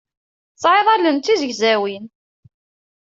Tesɛiḍ 0.55 0.87
allen 0.95 1.17
d 1.17 1.23
tizegzawin. 1.23 2.05